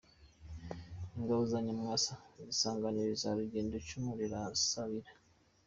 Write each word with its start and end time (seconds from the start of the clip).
Ingabo 1.17 1.41
za 1.51 1.57
Nyarwaya 1.65 1.97
zisanganira 2.49 3.09
iza 3.15 3.29
Rusengo 3.37 3.73
icumu 3.81 4.09
rirasabira. 4.21 5.11